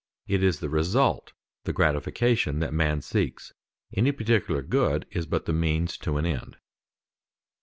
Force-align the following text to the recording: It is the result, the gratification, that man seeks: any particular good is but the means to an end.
It 0.25 0.41
is 0.41 0.59
the 0.61 0.67
result, 0.71 1.31
the 1.65 1.73
gratification, 1.73 2.57
that 2.57 2.73
man 2.73 3.03
seeks: 3.03 3.53
any 3.93 4.11
particular 4.11 4.63
good 4.63 5.05
is 5.11 5.27
but 5.27 5.45
the 5.45 5.53
means 5.53 5.95
to 5.99 6.17
an 6.17 6.25
end. 6.25 6.57